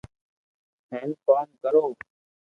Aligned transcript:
ھين 0.89 1.09
ڪوم 1.25 1.47
ڪرو 1.61 1.85